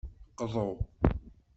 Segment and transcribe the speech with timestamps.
[0.39, 0.69] Qḍu.